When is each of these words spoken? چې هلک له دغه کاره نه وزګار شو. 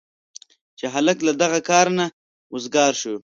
چې 0.77 0.85
هلک 0.93 1.17
له 1.27 1.33
دغه 1.41 1.59
کاره 1.69 1.91
نه 1.99 2.05
وزګار 2.53 2.93
شو. 3.01 3.15